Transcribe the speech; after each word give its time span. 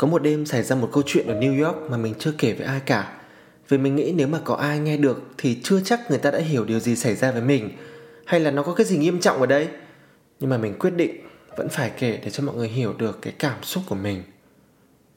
Có 0.00 0.06
một 0.06 0.22
đêm 0.22 0.46
xảy 0.46 0.62
ra 0.62 0.76
một 0.76 0.90
câu 0.92 1.02
chuyện 1.06 1.26
ở 1.26 1.34
New 1.40 1.64
York 1.64 1.90
mà 1.90 1.96
mình 1.96 2.14
chưa 2.18 2.32
kể 2.38 2.52
với 2.52 2.66
ai 2.66 2.80
cả. 2.80 3.12
Vì 3.68 3.78
mình 3.78 3.96
nghĩ 3.96 4.12
nếu 4.16 4.28
mà 4.28 4.38
có 4.44 4.54
ai 4.54 4.78
nghe 4.78 4.96
được 4.96 5.22
thì 5.38 5.58
chưa 5.62 5.80
chắc 5.84 6.10
người 6.10 6.18
ta 6.18 6.30
đã 6.30 6.38
hiểu 6.38 6.64
điều 6.64 6.80
gì 6.80 6.96
xảy 6.96 7.14
ra 7.14 7.32
với 7.32 7.42
mình 7.42 7.70
Hay 8.26 8.40
là 8.40 8.50
nó 8.50 8.62
có 8.62 8.74
cái 8.74 8.86
gì 8.86 8.98
nghiêm 8.98 9.20
trọng 9.20 9.40
ở 9.40 9.46
đây. 9.46 9.68
Nhưng 10.40 10.50
mà 10.50 10.58
mình 10.58 10.78
quyết 10.78 10.90
định 10.90 11.10
vẫn 11.56 11.68
phải 11.68 11.90
kể 11.98 12.20
để 12.24 12.30
cho 12.30 12.42
mọi 12.42 12.56
người 12.56 12.68
hiểu 12.68 12.92
được 12.98 13.18
cái 13.22 13.32
cảm 13.38 13.62
xúc 13.62 13.82
của 13.88 13.94
mình. 13.94 14.22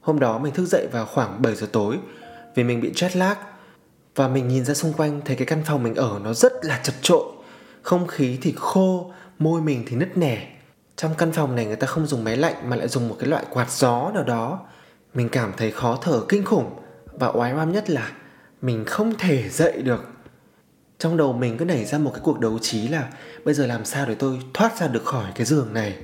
Hôm 0.01 0.19
đó 0.19 0.39
mình 0.39 0.53
thức 0.53 0.65
dậy 0.65 0.87
vào 0.91 1.05
khoảng 1.05 1.41
7 1.41 1.55
giờ 1.55 1.67
tối 1.71 1.97
Vì 2.55 2.63
mình 2.63 2.81
bị 2.81 2.91
jet 2.91 3.17
lag 3.19 3.37
Và 4.15 4.27
mình 4.27 4.47
nhìn 4.47 4.65
ra 4.65 4.73
xung 4.73 4.93
quanh 4.93 5.21
thấy 5.25 5.35
cái 5.35 5.45
căn 5.45 5.61
phòng 5.65 5.83
mình 5.83 5.95
ở 5.95 6.19
nó 6.23 6.33
rất 6.33 6.53
là 6.61 6.79
chật 6.83 6.95
trội. 7.01 7.25
Không 7.81 8.07
khí 8.07 8.37
thì 8.41 8.53
khô, 8.55 9.11
môi 9.39 9.61
mình 9.61 9.83
thì 9.87 9.95
nứt 9.95 10.17
nẻ. 10.17 10.47
Trong 10.95 11.15
căn 11.17 11.31
phòng 11.31 11.55
này 11.55 11.65
người 11.65 11.75
ta 11.75 11.87
không 11.87 12.07
dùng 12.07 12.23
máy 12.23 12.37
lạnh 12.37 12.69
mà 12.69 12.75
lại 12.75 12.87
dùng 12.87 13.09
một 13.09 13.15
cái 13.19 13.29
loại 13.29 13.45
quạt 13.49 13.71
gió 13.71 14.11
nào 14.13 14.23
đó. 14.23 14.59
Mình 15.13 15.29
cảm 15.29 15.53
thấy 15.57 15.71
khó 15.71 15.97
thở 16.01 16.21
kinh 16.29 16.45
khủng 16.45 16.79
Và 17.05 17.27
oái 17.27 17.53
oăm 17.53 17.71
nhất 17.71 17.89
là 17.89 18.11
mình 18.61 18.85
không 18.85 19.13
thể 19.17 19.49
dậy 19.49 19.81
được. 19.81 20.05
Trong 20.99 21.17
đầu 21.17 21.33
mình 21.33 21.57
cứ 21.57 21.65
nảy 21.65 21.85
ra 21.85 21.97
một 21.97 22.11
cái 22.13 22.21
cuộc 22.23 22.39
đấu 22.39 22.59
trí 22.59 22.87
là 22.87 23.09
Bây 23.45 23.53
giờ 23.53 23.65
làm 23.65 23.85
sao 23.85 24.05
để 24.05 24.15
tôi 24.15 24.39
thoát 24.53 24.79
ra 24.79 24.87
được 24.87 25.05
khỏi 25.05 25.31
cái 25.35 25.45
giường 25.45 25.73
này? 25.73 25.97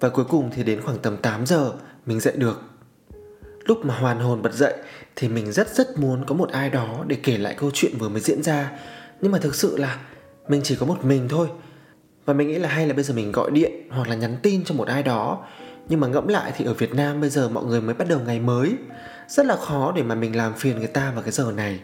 Và 0.00 0.08
cuối 0.08 0.24
cùng 0.24 0.50
thì 0.54 0.62
đến 0.62 0.80
khoảng 0.80 0.98
tầm 0.98 1.16
8 1.16 1.46
giờ, 1.46 1.72
mình 2.06 2.20
dậy 2.20 2.34
được. 2.36 2.62
Lúc 3.64 3.84
mà 3.84 3.98
hoàn 3.98 4.20
hồn 4.20 4.42
bật 4.42 4.52
dậy 4.52 4.74
thì 5.16 5.28
mình 5.28 5.52
rất 5.52 5.74
rất 5.74 5.98
muốn 5.98 6.24
có 6.26 6.34
một 6.34 6.50
ai 6.50 6.70
đó 6.70 7.04
để 7.06 7.16
kể 7.22 7.38
lại 7.38 7.54
câu 7.58 7.70
chuyện 7.74 7.98
vừa 7.98 8.08
mới 8.08 8.20
diễn 8.20 8.42
ra. 8.42 8.72
Nhưng 9.20 9.32
mà 9.32 9.38
thực 9.38 9.54
sự 9.54 9.76
là 9.76 9.98
mình 10.48 10.60
chỉ 10.64 10.76
có 10.76 10.86
một 10.86 11.04
mình 11.04 11.28
thôi. 11.28 11.48
Và 12.24 12.34
mình 12.34 12.48
nghĩ 12.48 12.58
là 12.58 12.68
hay 12.68 12.86
là 12.86 12.94
bây 12.94 13.04
giờ 13.04 13.14
mình 13.14 13.32
gọi 13.32 13.50
điện 13.50 13.72
hoặc 13.90 14.08
là 14.08 14.14
nhắn 14.14 14.36
tin 14.42 14.64
cho 14.64 14.74
một 14.74 14.88
ai 14.88 15.02
đó. 15.02 15.46
Nhưng 15.88 16.00
mà 16.00 16.06
ngẫm 16.06 16.28
lại 16.28 16.52
thì 16.56 16.64
ở 16.64 16.74
Việt 16.74 16.94
Nam 16.94 17.20
bây 17.20 17.30
giờ 17.30 17.48
mọi 17.48 17.64
người 17.64 17.80
mới 17.80 17.94
bắt 17.94 18.08
đầu 18.08 18.20
ngày 18.20 18.40
mới. 18.40 18.76
Rất 19.28 19.46
là 19.46 19.56
khó 19.56 19.92
để 19.96 20.02
mà 20.02 20.14
mình 20.14 20.36
làm 20.36 20.54
phiền 20.54 20.78
người 20.78 20.86
ta 20.86 21.10
vào 21.10 21.22
cái 21.22 21.32
giờ 21.32 21.52
này. 21.56 21.80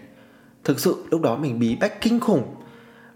Thực 0.64 0.80
sự 0.80 1.04
lúc 1.10 1.22
đó 1.22 1.36
mình 1.36 1.58
bí 1.58 1.76
bách 1.76 2.00
kinh 2.00 2.20
khủng. 2.20 2.54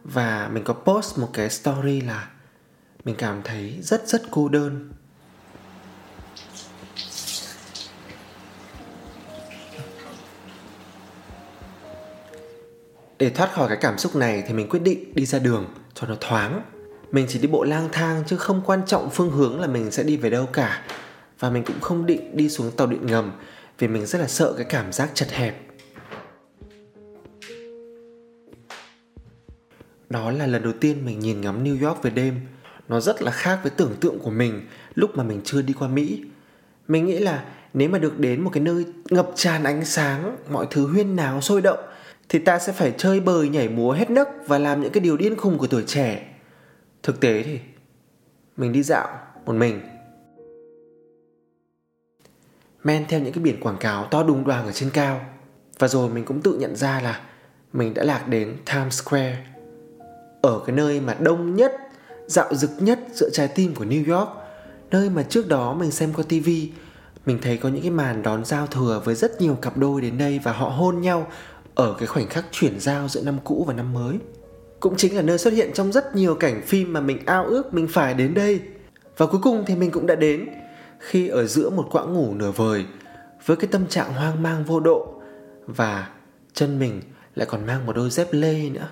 Và 0.05 0.51
mình 0.53 0.65
có 0.65 0.75
post 0.75 1.19
một 1.19 1.29
cái 1.33 1.51
story 1.51 2.01
là 2.01 2.29
Mình 3.05 3.15
cảm 3.19 3.43
thấy 3.45 3.79
rất 3.83 4.09
rất 4.09 4.23
cô 4.31 4.49
đơn. 4.49 4.91
Để 13.19 13.31
thoát 13.31 13.53
khỏi 13.53 13.69
cái 13.69 13.79
cảm 13.81 13.99
xúc 13.99 14.17
này 14.17 14.45
thì 14.47 14.55
mình 14.55 14.69
quyết 14.69 14.81
định 14.83 15.15
đi 15.15 15.27
ra 15.27 15.39
đường 15.39 15.67
cho 15.95 16.07
nó 16.07 16.17
thoáng. 16.21 16.63
Mình 17.13 17.27
chỉ 17.29 17.39
đi 17.39 17.49
bộ 17.49 17.65
lang 17.65 17.89
thang 17.93 18.23
chứ 18.27 18.37
không 18.37 18.63
quan 18.67 18.81
trọng 18.87 19.11
phương 19.11 19.31
hướng 19.31 19.61
là 19.61 19.67
mình 19.67 19.91
sẽ 19.91 20.03
đi 20.03 20.17
về 20.17 20.31
đâu 20.31 20.47
cả. 20.47 20.83
Và 21.39 21.51
mình 21.51 21.65
cũng 21.65 21.81
không 21.81 22.07
định 22.07 22.37
đi 22.37 22.49
xuống 22.49 22.71
tàu 22.71 22.87
điện 22.87 23.07
ngầm 23.07 23.33
vì 23.79 23.89
mình 23.89 24.07
rất 24.07 24.19
là 24.19 24.29
sợ 24.29 24.55
cái 24.57 24.67
cảm 24.69 24.93
giác 24.93 25.11
chật 25.15 25.31
hẹp. 25.31 25.67
Đó 30.11 30.31
là 30.31 30.47
lần 30.47 30.63
đầu 30.63 30.73
tiên 30.81 31.07
mình 31.07 31.21
nhìn 31.21 31.41
ngắm 31.41 31.65
New 31.65 31.89
York 31.89 32.03
về 32.03 32.11
đêm. 32.11 32.41
Nó 32.89 33.01
rất 33.01 33.23
là 33.23 33.31
khác 33.31 33.59
với 33.63 33.71
tưởng 33.71 33.97
tượng 34.01 34.19
của 34.19 34.31
mình 34.31 34.67
lúc 34.95 35.17
mà 35.17 35.25
mình 35.25 35.41
chưa 35.45 35.63
đi 35.63 35.75
qua 35.79 35.89
Mỹ. 35.89 36.25
Mình 36.89 37.07
nghĩ 37.07 37.19
là 37.19 37.45
nếu 37.75 37.89
mà 37.89 37.99
được 37.99 38.19
đến 38.19 38.41
một 38.41 38.51
cái 38.53 38.63
nơi 38.63 38.85
ngập 39.11 39.31
tràn 39.35 39.65
ánh 39.65 39.85
sáng, 39.85 40.37
mọi 40.51 40.67
thứ 40.71 40.87
huyên 40.87 41.17
náo 41.17 41.41
sôi 41.41 41.61
động 41.61 41.79
thì 42.29 42.39
ta 42.39 42.59
sẽ 42.59 42.73
phải 42.73 42.95
chơi 42.99 43.21
bời 43.21 43.49
nhảy 43.49 43.69
múa 43.69 43.93
hết 43.93 44.11
nấc 44.11 44.29
và 44.47 44.59
làm 44.59 44.83
những 44.83 44.93
cái 44.93 45.01
điều 45.01 45.17
điên 45.17 45.37
khùng 45.37 45.59
của 45.59 45.67
tuổi 45.67 45.85
trẻ 45.87 46.30
thực 47.03 47.21
tế 47.21 47.43
thì 47.43 47.61
mình 48.57 48.73
đi 48.73 48.83
dạo 48.83 49.09
một 49.47 49.53
mình. 49.53 49.81
Men 52.85 53.05
theo 53.09 53.21
những 53.21 53.33
cái 53.33 53.45
biển 53.45 53.61
quảng 53.61 53.79
cáo 53.81 54.05
to 54.05 54.23
đùng 54.23 54.45
đoàn 54.45 54.67
ở 54.67 54.73
trên 54.73 54.91
cao. 54.91 55.21
Và 55.79 55.89
rồi 55.89 56.11
mình 56.11 56.25
cũng 56.25 56.43
tự 56.43 56.59
nhận 56.59 56.77
ra 56.77 57.01
là 57.01 57.21
mình 57.73 57.95
đã 57.95 58.05
lạc 58.05 58.29
đến 58.29 58.57
Times 58.73 59.03
Square, 59.03 59.47
ở 60.43 60.61
cái 60.67 60.77
nơi 60.77 61.01
mà 61.01 61.15
đông 61.21 61.57
nhất, 61.57 61.73
dạo 62.27 62.55
dực 62.55 62.71
nhất 62.79 62.99
giữa 63.13 63.31
trái 63.33 63.49
tim 63.49 63.75
của 63.75 63.85
New 63.85 64.19
York, 64.19 64.29
nơi 64.91 65.11
mà 65.11 65.23
trước 65.23 65.49
đó 65.49 65.75
mình 65.75 65.91
xem 65.91 66.13
qua 66.17 66.25
TV 66.29 66.49
mình 67.27 67.39
thấy 67.43 67.57
có 67.57 67.69
những 67.69 67.83
cái 67.83 67.91
màn 67.91 68.23
đón 68.23 68.45
giao 68.45 68.67
thừa 68.67 69.03
với 69.05 69.15
rất 69.15 69.41
nhiều 69.41 69.55
cặp 69.55 69.77
đôi 69.77 70.01
đến 70.01 70.19
đây 70.19 70.41
và 70.43 70.53
họ 70.53 70.69
hôn 70.69 71.01
nhau 71.01 71.27
ở 71.75 71.95
cái 71.99 72.07
khoảnh 72.07 72.29
khắc 72.29 72.45
chuyển 72.51 72.81
giao 72.81 73.09
giữa 73.09 73.23
năm 73.23 73.39
cũ 73.45 73.65
và 73.69 73.75
năm 73.75 73.93
mới 73.93 74.19
cũng 74.81 74.97
chính 74.97 75.17
là 75.17 75.23
nơi 75.23 75.39
xuất 75.39 75.53
hiện 75.53 75.71
trong 75.75 75.93
rất 75.93 76.17
nhiều 76.17 76.35
cảnh 76.35 76.63
phim 76.67 76.93
mà 76.93 77.01
mình 77.01 77.19
ao 77.27 77.45
ước 77.45 77.75
mình 77.75 77.89
phải 77.89 78.15
đến 78.15 78.35
đây. 78.35 78.61
Và 79.17 79.27
cuối 79.27 79.41
cùng 79.43 79.65
thì 79.67 79.75
mình 79.77 79.91
cũng 79.91 80.07
đã 80.07 80.15
đến 80.15 80.49
khi 80.99 81.29
ở 81.29 81.47
giữa 81.47 81.71
một 81.71 81.89
quãng 81.93 82.15
ngủ 82.15 82.35
nửa 82.35 82.51
vời 82.51 82.85
với 83.47 83.57
cái 83.57 83.69
tâm 83.73 83.87
trạng 83.87 84.15
hoang 84.15 84.43
mang 84.43 84.65
vô 84.65 84.81
độ 84.81 85.15
và 85.67 86.11
chân 86.53 86.79
mình 86.79 87.03
lại 87.35 87.47
còn 87.51 87.67
mang 87.67 87.87
một 87.87 87.97
đôi 87.97 88.11
dép 88.11 88.29
lê 88.31 88.71
nữa. 88.71 88.89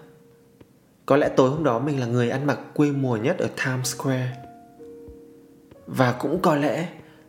Có 1.07 1.17
lẽ 1.17 1.29
tối 1.37 1.51
hôm 1.51 1.65
đó 1.65 1.79
mình 1.79 2.01
là 2.01 2.07
người 2.07 2.31
ăn 2.31 2.47
mặc 2.47 2.59
quê 2.75 2.91
mùa 2.91 3.17
nhất 3.17 3.39
ở 3.39 3.49
Times 3.65 3.95
Square. 3.97 4.37
Và 5.87 6.13
cũng 6.13 6.43
có 6.43 6.57
lẽ 6.57 6.89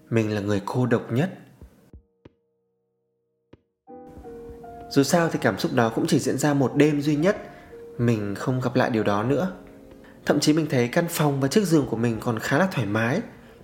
mình 0.10 0.36
là 0.36 0.42
người 0.42 0.62
cô 0.66 0.86
độc 0.86 1.12
nhất. 1.12 1.30
Dù 4.90 5.04
sao 5.04 5.30
thì 5.30 5.40
cảm 5.42 5.60
xúc 5.60 5.74
đó 5.74 5.92
cũng 5.96 6.08
chỉ 6.08 6.20
diễn 6.20 6.38
ra 6.38 6.54
một 6.54 6.76
đêm 6.76 7.02
duy 7.02 7.16
nhất. 7.16 7.49
Mình 8.00 8.36
không 8.36 8.62
gặp 8.62 8.76
lại 8.76 8.90
điều 8.90 9.04
đó 9.04 9.24
nữa. 9.24 9.52
Thậm 10.26 10.40
chí 10.40 10.54
mình 10.54 10.68
thấy 10.70 10.88
căn 10.88 11.06
phòng 11.10 11.42
và 11.42 11.48
chiếc 11.48 11.64
giường 11.64 11.88
của 11.90 11.98
mình 11.98 12.18
còn 12.20 12.40
khá 12.40 12.58
là 12.58 12.68
thoải 12.72 12.88
mái. 12.88 13.22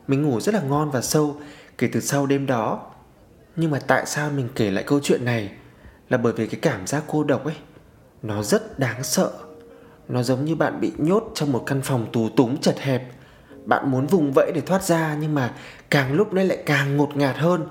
Mình 0.08 0.24
ngủ 0.24 0.40
rất 0.40 0.56
là 0.56 0.62
ngon 0.62 0.92
và 0.92 1.02
sâu 1.02 1.38
kể 1.78 1.90
từ 1.94 2.00
sau 2.00 2.26
đêm 2.26 2.46
đó. 2.46 2.92
Nhưng 3.56 3.72
mà 3.72 3.80
tại 3.88 4.06
sao 4.06 4.30
mình 4.30 4.50
kể 4.56 4.72
lại 4.72 4.84
câu 4.88 5.00
chuyện 5.04 5.26
này 5.26 5.52
Là 6.10 6.18
bởi 6.18 6.34
vì 6.34 6.48
cái 6.48 6.60
cảm 6.62 6.88
giác 6.88 7.04
cô 7.08 7.24
độc 7.24 7.46
ấy, 7.46 7.56
Nó 8.22 8.44
rất 8.44 8.80
đáng 8.80 9.04
sợ. 9.04 9.32
Nó 10.08 10.24
giống 10.24 10.46
như 10.46 10.56
bạn 10.56 10.80
bị 10.82 10.92
nhốt 10.98 11.32
trong 11.36 11.52
một 11.52 11.64
căn 11.66 11.82
phòng 11.82 12.08
tù 12.14 12.30
túng 12.30 12.62
chật 12.62 12.80
hẹp. 12.80 13.04
Bạn 13.66 13.92
muốn 13.92 14.08
vùng 14.08 14.32
vẫy 14.36 14.52
để 14.56 14.62
thoát 14.62 14.84
ra 14.84 15.18
Nhưng 15.20 15.36
mà 15.36 15.54
càng 15.90 16.14
lúc 16.14 16.34
nó 16.34 16.44
lại 16.44 16.64
càng 16.66 16.98
ngột 16.98 17.18
ngạt 17.18 17.38
hơn. 17.38 17.68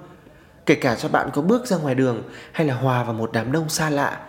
Kể 0.66 0.74
cả 0.74 0.94
cho 0.94 1.08
bạn 1.08 1.30
có 1.32 1.42
bước 1.42 1.66
ra 1.66 1.76
ngoài 1.76 1.94
đường 1.94 2.22
hay 2.52 2.66
là 2.66 2.74
hòa 2.74 3.04
vào 3.04 3.14
một 3.14 3.30
đám 3.32 3.52
đông 3.52 3.68
xa 3.68 3.90
lạ, 3.90 4.20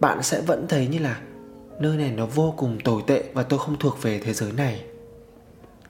bạn 0.00 0.22
sẽ 0.22 0.40
vẫn 0.40 0.66
thấy 0.68 0.86
như 0.86 0.98
là 0.98 1.16
nơi 1.80 1.96
này 1.96 2.10
nó 2.10 2.26
vô 2.26 2.54
cùng 2.56 2.78
tồi 2.84 3.02
tệ 3.06 3.24
và 3.34 3.42
tôi 3.42 3.58
không 3.58 3.78
thuộc 3.78 4.02
về 4.02 4.18
thế 4.18 4.32
giới 4.32 4.52
này. 4.52 4.84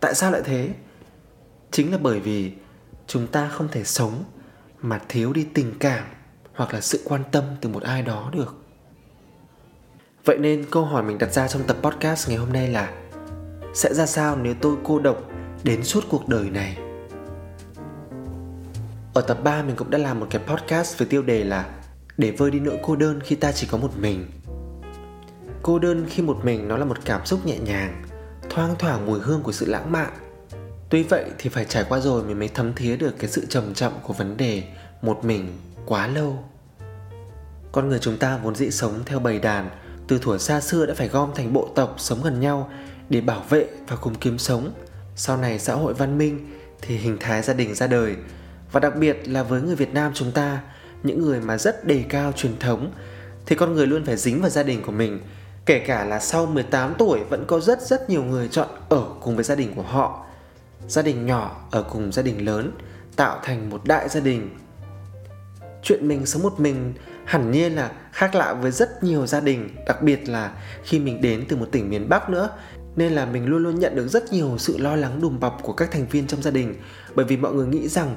Tại 0.01 0.15
sao 0.15 0.31
lại 0.31 0.43
thế? 0.45 0.69
Chính 1.71 1.93
là 1.93 1.99
bởi 1.99 2.21
vì 2.21 2.53
chúng 3.07 3.27
ta 3.27 3.49
không 3.49 3.69
thể 3.69 3.85
sống 3.85 4.25
mà 4.81 5.01
thiếu 5.09 5.33
đi 5.33 5.47
tình 5.55 5.73
cảm 5.79 6.05
hoặc 6.55 6.75
là 6.75 6.81
sự 6.81 7.01
quan 7.05 7.23
tâm 7.33 7.45
từ 7.61 7.69
một 7.69 7.83
ai 7.83 8.03
đó 8.03 8.31
được. 8.33 8.55
Vậy 10.25 10.39
nên 10.39 10.65
câu 10.71 10.85
hỏi 10.85 11.03
mình 11.03 11.19
đặt 11.19 11.33
ra 11.33 11.49
trong 11.49 11.63
tập 11.63 11.77
podcast 11.83 12.29
ngày 12.29 12.39
hôm 12.39 12.53
nay 12.53 12.69
là, 12.69 12.93
sẽ 13.75 13.95
ra 13.95 14.07
sao 14.07 14.37
nếu 14.37 14.55
tôi 14.61 14.77
cô 14.85 14.99
độc 14.99 15.31
đến 15.63 15.85
suốt 15.85 16.05
cuộc 16.09 16.29
đời 16.29 16.51
này? 16.51 16.77
Ở 19.15 19.21
tập 19.21 19.39
3 19.45 19.63
mình 19.63 19.77
cũng 19.77 19.91
đã 19.91 19.99
làm 19.99 20.21
một 20.21 20.27
cái 20.31 20.43
podcast 20.47 20.99
với 20.99 21.09
tiêu 21.09 21.23
đề 21.23 21.45
là, 21.45 21.71
Để 22.17 22.31
vơi 22.31 22.51
đi 22.51 22.61
nỗi 22.61 22.79
cô 22.83 22.97
đơn 22.97 23.21
khi 23.21 23.37
ta 23.37 23.53
chỉ 23.53 23.67
có 23.71 23.79
một 23.79 23.91
mình. 24.01 24.27
Cô 25.63 25.79
đơn 25.79 26.07
khi 26.09 26.23
một 26.23 26.45
mình 26.45 26.69
nó 26.69 26.77
là 26.77 26.85
một 26.85 26.97
cảm 27.05 27.27
xúc 27.27 27.47
nhẹ 27.47 27.59
nhàng 27.59 28.03
Thoang 28.51 28.75
thoảng 28.79 29.07
mùi 29.07 29.21
hương 29.21 29.43
của 29.43 29.53
sự 29.53 29.67
lãng 29.67 29.93
mạn 29.93 30.11
Tuy 30.89 31.03
vậy 31.03 31.25
thì 31.39 31.51
phải 31.51 31.65
trải 31.65 31.85
qua 31.89 32.01
rồi 32.01 32.25
mình 32.25 32.39
mới 32.39 32.49
thấm 32.49 32.73
thía 32.75 32.97
được 32.97 33.19
cái 33.19 33.31
sự 33.31 33.47
trầm 33.47 33.75
trọng 33.75 33.93
của 34.03 34.13
vấn 34.13 34.37
đề 34.37 34.63
một 35.03 35.25
mình 35.25 35.59
quá 35.87 36.07
lâu 36.07 36.45
Con 37.73 37.89
người 37.89 37.99
chúng 37.99 38.17
ta 38.17 38.37
vốn 38.43 38.55
dĩ 38.55 38.71
sống 38.71 39.01
theo 39.07 39.19
bầy 39.19 39.39
đàn 39.39 39.71
Từ 40.09 40.19
thuở 40.19 40.39
xa 40.39 40.61
xưa 40.61 40.87
đã 40.87 40.95
phải 40.95 41.09
gom 41.09 41.31
thành 41.35 41.53
bộ 41.53 41.69
tộc 41.75 41.95
sống 41.99 42.21
gần 42.25 42.41
nhau 42.41 42.71
Để 43.09 43.21
bảo 43.21 43.45
vệ 43.49 43.67
và 43.89 43.97
cùng 43.97 44.15
kiếm 44.15 44.39
sống 44.39 44.73
Sau 45.17 45.37
này 45.37 45.59
xã 45.59 45.75
hội 45.75 45.95
văn 45.95 46.19
minh 46.19 46.51
thì 46.83 46.97
hình 46.97 47.17
thái 47.21 47.43
gia 47.43 47.55
đình 47.55 47.75
ra 47.75 47.87
đời 47.87 48.17
và 48.73 48.81
đặc 48.81 48.97
biệt 48.97 49.29
là 49.29 49.43
với 49.43 49.63
người 49.63 49.77
Việt 49.77 49.95
Nam 49.95 50.13
chúng 50.15 50.33
ta, 50.33 50.61
những 51.03 51.23
người 51.23 51.41
mà 51.41 51.59
rất 51.59 51.87
đề 51.87 52.05
cao 52.09 52.33
truyền 52.33 52.59
thống 52.61 52.93
thì 53.47 53.57
con 53.57 53.75
người 53.75 53.87
luôn 53.87 54.05
phải 54.05 54.17
dính 54.17 54.41
vào 54.41 54.51
gia 54.51 54.63
đình 54.63 54.83
của 54.83 54.93
mình. 54.93 55.21
Kể 55.71 55.79
cả 55.79 56.05
là 56.05 56.21
sau 56.21 56.47
18 56.47 56.95
tuổi 56.99 57.21
vẫn 57.31 57.45
có 57.47 57.61
rất 57.61 57.83
rất 57.83 58.11
nhiều 58.11 58.25
người 58.25 58.49
chọn 58.49 58.69
ở 58.89 59.05
cùng 59.21 59.35
với 59.35 59.45
gia 59.45 59.55
đình 59.55 59.75
của 59.75 59.83
họ. 59.83 60.27
Gia 60.89 61.03
đình 61.03 61.27
nhỏ 61.27 61.69
ở 61.71 61.83
cùng 61.83 62.13
gia 62.13 62.23
đình 62.23 62.45
lớn 62.45 62.73
tạo 63.17 63.39
thành 63.43 63.71
một 63.71 63.81
đại 63.85 64.09
gia 64.09 64.21
đình. 64.21 64.51
Chuyện 65.83 66.09
mình 66.09 66.27
sống 66.27 66.43
một 66.43 66.61
mình 66.61 66.95
hẳn 67.25 67.51
nhiên 67.51 67.77
là 67.77 67.91
khác 68.13 68.35
lạ 68.35 68.53
với 68.53 68.71
rất 68.71 69.05
nhiều 69.05 69.27
gia 69.27 69.41
đình, 69.41 69.69
đặc 69.87 70.03
biệt 70.03 70.29
là 70.29 70.53
khi 70.85 70.99
mình 70.99 71.21
đến 71.21 71.45
từ 71.49 71.57
một 71.57 71.69
tỉnh 71.73 71.91
miền 71.91 72.09
Bắc 72.09 72.31
nữa 72.31 72.51
nên 72.97 73.13
là 73.13 73.27
mình 73.27 73.47
luôn 73.47 73.63
luôn 73.63 73.79
nhận 73.79 73.95
được 73.95 74.09
rất 74.09 74.33
nhiều 74.33 74.59
sự 74.59 74.79
lo 74.79 74.97
lắng 74.97 75.21
đùm 75.23 75.41
bọc 75.41 75.59
của 75.63 75.73
các 75.73 75.91
thành 75.91 76.07
viên 76.07 76.27
trong 76.27 76.43
gia 76.43 76.51
đình 76.51 76.75
bởi 77.15 77.27
vì 77.27 77.37
mọi 77.37 77.55
người 77.55 77.67
nghĩ 77.67 77.89
rằng 77.89 78.17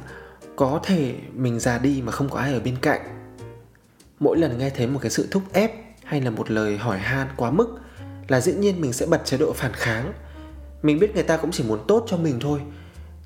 có 0.56 0.80
thể 0.84 1.16
mình 1.34 1.60
già 1.60 1.78
đi 1.78 2.02
mà 2.06 2.12
không 2.12 2.30
có 2.30 2.40
ai 2.40 2.54
ở 2.54 2.60
bên 2.60 2.76
cạnh 2.82 3.02
mỗi 4.20 4.38
lần 4.38 4.58
nghe 4.58 4.70
thấy 4.70 4.88
một 4.88 5.00
cái 5.02 5.12
sự 5.12 5.28
thúc 5.32 5.44
ép 5.54 5.83
hay 6.06 6.22
là 6.22 6.30
một 6.30 6.52
lời 6.52 6.78
hỏi 6.78 7.00
han 7.00 7.28
quá 7.36 7.52
mức 7.52 7.80
là 8.28 8.42
dĩ 8.42 8.54
nhiên 8.54 8.82
mình 8.82 8.94
sẽ 8.94 9.06
bật 9.06 9.26
chế 9.26 9.38
độ 9.38 9.54
phản 9.54 9.74
kháng. 9.74 10.14
Mình 10.84 11.00
biết 11.00 11.14
người 11.14 11.24
ta 11.24 11.38
cũng 11.38 11.52
chỉ 11.52 11.64
muốn 11.64 11.80
tốt 11.88 12.06
cho 12.08 12.18
mình 12.18 12.40
thôi 12.40 12.60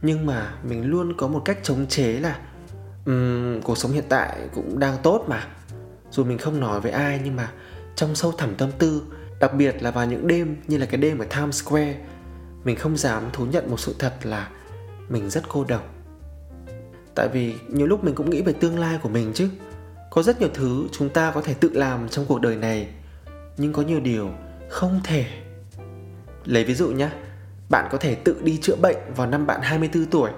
nhưng 0.01 0.25
mà 0.25 0.53
mình 0.63 0.85
luôn 0.85 1.13
có 1.17 1.27
một 1.27 1.41
cách 1.45 1.57
chống 1.63 1.85
chế 1.87 2.19
là 2.19 2.39
um, 3.05 3.61
cuộc 3.61 3.77
sống 3.77 3.91
hiện 3.91 4.05
tại 4.09 4.37
cũng 4.55 4.79
đang 4.79 4.97
tốt 5.03 5.25
mà. 5.27 5.47
Dù 6.11 6.23
mình 6.23 6.37
không 6.37 6.59
nói 6.59 6.81
với 6.81 6.91
ai 6.91 7.19
nhưng 7.23 7.35
mà 7.35 7.51
trong 7.95 8.15
sâu 8.15 8.31
thẳm 8.31 8.55
tâm 8.55 8.71
tư 8.79 9.01
đặc 9.39 9.53
biệt 9.53 9.83
là 9.83 9.91
vào 9.91 10.05
những 10.05 10.27
đêm 10.27 10.55
như 10.67 10.77
là 10.77 10.85
cái 10.85 11.01
đêm 11.01 11.19
ở 11.19 11.25
Times 11.25 11.63
Square 11.63 11.95
mình 12.63 12.75
không 12.75 12.97
dám 12.97 13.23
thú 13.33 13.45
nhận 13.45 13.69
một 13.71 13.79
sự 13.79 13.95
thật 13.99 14.13
là 14.23 14.49
mình 15.09 15.29
rất 15.29 15.43
cô 15.49 15.63
độc. 15.63 15.93
Tại 17.15 17.27
vì 17.33 17.55
nhiều 17.67 17.87
lúc 17.87 18.03
mình 18.03 18.15
cũng 18.15 18.29
nghĩ 18.29 18.41
về 18.41 18.53
tương 18.53 18.79
lai 18.79 18.99
của 19.03 19.09
mình 19.09 19.31
chứ 19.33 19.49
có 20.09 20.21
rất 20.21 20.39
nhiều 20.39 20.49
thứ 20.53 20.87
chúng 20.91 21.09
ta 21.09 21.31
có 21.31 21.41
thể 21.41 21.53
tự 21.53 21.71
làm 21.73 22.09
trong 22.09 22.25
cuộc 22.25 22.41
đời 22.41 22.55
này, 22.55 22.87
nhưng 23.57 23.73
có 23.73 23.81
nhiều 23.81 23.99
điều 23.99 24.29
không 24.69 25.01
thể. 25.03 25.25
Lấy 26.45 26.63
ví 26.63 26.73
dụ 26.73 26.87
nhé 26.87 27.09
bạn 27.69 27.87
có 27.91 27.97
thể 27.97 28.15
tự 28.15 28.41
đi 28.43 28.59
chữa 28.61 28.75
bệnh 28.75 28.97
vào 29.15 29.27
năm 29.27 29.47
bạn 29.47 29.61
24 29.61 30.05
tuổi, 30.05 30.31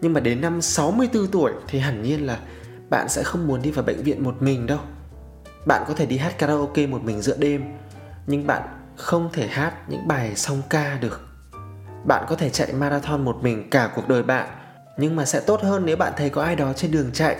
nhưng 0.00 0.12
mà 0.12 0.20
đến 0.20 0.40
năm 0.40 0.62
64 0.62 1.26
tuổi 1.26 1.52
thì 1.68 1.78
hẳn 1.78 2.02
nhiên 2.02 2.26
là 2.26 2.38
bạn 2.90 3.08
sẽ 3.08 3.22
không 3.22 3.46
muốn 3.46 3.62
đi 3.62 3.70
vào 3.70 3.84
bệnh 3.84 4.02
viện 4.02 4.24
một 4.24 4.42
mình 4.42 4.66
đâu. 4.66 4.78
Bạn 5.66 5.84
có 5.88 5.94
thể 5.94 6.06
đi 6.06 6.16
hát 6.16 6.38
karaoke 6.38 6.86
một 6.86 7.02
mình 7.02 7.22
giữa 7.22 7.36
đêm, 7.36 7.64
nhưng 8.26 8.46
bạn 8.46 8.62
không 8.96 9.30
thể 9.32 9.46
hát 9.46 9.74
những 9.88 10.08
bài 10.08 10.36
song 10.36 10.62
ca 10.70 10.98
được. 11.00 11.20
Bạn 12.04 12.24
có 12.28 12.36
thể 12.36 12.50
chạy 12.50 12.72
marathon 12.72 13.24
một 13.24 13.38
mình 13.42 13.70
cả 13.70 13.90
cuộc 13.94 14.08
đời 14.08 14.22
bạn, 14.22 14.48
nhưng 14.96 15.16
mà 15.16 15.24
sẽ 15.24 15.40
tốt 15.40 15.60
hơn 15.62 15.86
nếu 15.86 15.96
bạn 15.96 16.12
thấy 16.16 16.30
có 16.30 16.42
ai 16.42 16.56
đó 16.56 16.72
trên 16.72 16.90
đường 16.90 17.10
chạy 17.12 17.36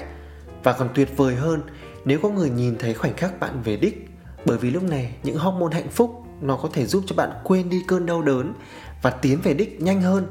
và 0.62 0.72
còn 0.72 0.88
tuyệt 0.94 1.16
vời 1.16 1.34
hơn, 1.34 1.62
nếu 2.04 2.18
có 2.22 2.28
người 2.28 2.50
nhìn 2.50 2.78
thấy 2.78 2.94
khoảnh 2.94 3.14
khắc 3.16 3.40
bạn 3.40 3.62
về 3.64 3.76
đích, 3.76 4.08
bởi 4.46 4.58
vì 4.58 4.70
lúc 4.70 4.82
này 4.82 5.14
những 5.22 5.36
hormone 5.36 5.74
hạnh 5.74 5.88
phúc 5.90 6.22
nó 6.40 6.56
có 6.56 6.68
thể 6.72 6.86
giúp 6.86 7.04
cho 7.06 7.16
bạn 7.16 7.30
quên 7.44 7.68
đi 7.70 7.82
cơn 7.88 8.06
đau 8.06 8.22
đớn 8.22 8.54
và 9.02 9.10
tiến 9.10 9.40
về 9.42 9.54
đích 9.54 9.80
nhanh 9.80 10.02
hơn 10.02 10.26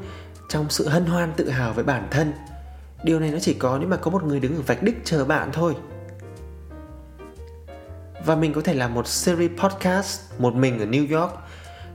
trong 0.50 0.66
sự 0.69 0.88
hân 0.88 1.06
hoan 1.06 1.33
tự 1.38 1.50
hào 1.50 1.74
với 1.74 1.83
bản 1.83 2.07
thân. 2.12 2.33
Điều 3.04 3.19
này 3.19 3.31
nó 3.31 3.39
chỉ 3.39 3.54
có 3.54 3.78
nếu 3.78 3.89
mà 3.89 3.98
có 3.98 4.12
một 4.12 4.24
người 4.24 4.39
đứng 4.39 4.56
ở 4.56 4.62
vạch 4.62 4.83
đích 4.83 4.95
chờ 5.06 5.25
bạn 5.25 5.50
thôi. 5.54 5.75
Và 8.25 8.36
mình 8.36 8.54
có 8.54 8.62
thể 8.62 8.74
làm 8.74 8.94
một 8.94 9.07
series 9.07 9.51
podcast, 9.57 10.22
một 10.38 10.56
mình 10.56 10.80
ở 10.80 10.86
New 10.86 11.19
York, 11.19 11.34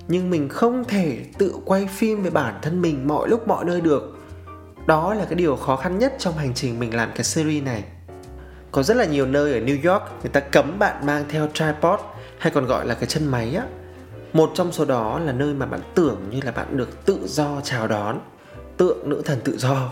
nhưng 0.08 0.30
mình 0.30 0.48
không 0.48 0.84
thể 0.84 1.24
tự 1.38 1.54
quay 1.64 1.86
phim 1.86 2.22
về 2.22 2.30
bản 2.30 2.58
thân 2.62 2.82
mình 2.82 3.08
mọi 3.08 3.28
lúc, 3.28 3.48
mọi 3.48 3.64
nơi 3.64 3.80
được. 3.80 4.18
Đó 4.86 5.14
là 5.14 5.24
cái 5.24 5.34
điều 5.34 5.56
khó 5.56 5.76
khăn 5.76 5.98
nhất 5.98 6.14
trong 6.18 6.36
hành 6.36 6.54
trình 6.54 6.78
mình 6.78 6.94
làm 6.94 7.10
cái 7.14 7.24
series 7.24 7.64
này 7.64 7.84
có 8.76 8.82
rất 8.82 8.96
là 8.96 9.04
nhiều 9.04 9.26
nơi 9.26 9.52
ở 9.52 9.60
New 9.60 9.92
York 9.92 10.02
người 10.22 10.30
ta 10.32 10.40
cấm 10.40 10.78
bạn 10.78 11.06
mang 11.06 11.24
theo 11.28 11.48
tripod 11.54 12.00
hay 12.38 12.52
còn 12.52 12.66
gọi 12.66 12.86
là 12.86 12.94
cái 12.94 13.06
chân 13.06 13.26
máy 13.26 13.54
á. 13.54 13.66
Một 14.32 14.50
trong 14.54 14.72
số 14.72 14.84
đó 14.84 15.18
là 15.18 15.32
nơi 15.32 15.54
mà 15.54 15.66
bạn 15.66 15.80
tưởng 15.94 16.22
như 16.30 16.40
là 16.44 16.50
bạn 16.52 16.76
được 16.76 17.06
tự 17.06 17.18
do 17.26 17.60
chào 17.64 17.88
đón, 17.88 18.20
tượng 18.76 19.10
nữ 19.10 19.22
thần 19.24 19.40
tự 19.44 19.58
do. 19.58 19.90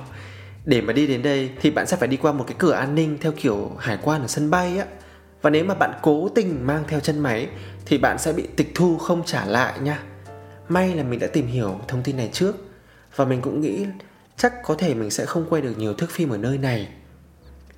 Để 0.64 0.80
mà 0.80 0.92
đi 0.92 1.06
đến 1.06 1.22
đây 1.22 1.50
thì 1.60 1.70
bạn 1.70 1.86
sẽ 1.86 1.96
phải 1.96 2.08
đi 2.08 2.16
qua 2.16 2.32
một 2.32 2.44
cái 2.46 2.56
cửa 2.58 2.72
an 2.72 2.94
ninh 2.94 3.18
theo 3.20 3.32
kiểu 3.32 3.70
hải 3.78 3.98
quan 4.02 4.22
ở 4.22 4.26
sân 4.26 4.50
bay 4.50 4.78
á. 4.78 4.86
Và 5.42 5.50
nếu 5.50 5.64
mà 5.64 5.74
bạn 5.74 5.92
cố 6.02 6.28
tình 6.34 6.66
mang 6.66 6.84
theo 6.88 7.00
chân 7.00 7.18
máy 7.18 7.48
thì 7.86 7.98
bạn 7.98 8.18
sẽ 8.18 8.32
bị 8.32 8.46
tịch 8.56 8.72
thu 8.74 8.98
không 8.98 9.22
trả 9.24 9.44
lại 9.44 9.80
nha. 9.80 10.02
May 10.68 10.94
là 10.94 11.02
mình 11.02 11.20
đã 11.20 11.26
tìm 11.26 11.46
hiểu 11.46 11.80
thông 11.88 12.02
tin 12.02 12.16
này 12.16 12.30
trước 12.32 12.56
và 13.16 13.24
mình 13.24 13.40
cũng 13.40 13.60
nghĩ 13.60 13.86
chắc 14.36 14.62
có 14.62 14.74
thể 14.74 14.94
mình 14.94 15.10
sẽ 15.10 15.26
không 15.26 15.46
quay 15.50 15.62
được 15.62 15.78
nhiều 15.78 15.94
thước 15.94 16.10
phim 16.10 16.30
ở 16.30 16.36
nơi 16.36 16.58
này 16.58 16.88